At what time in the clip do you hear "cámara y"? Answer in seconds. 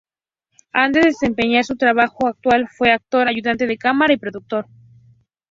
3.77-4.17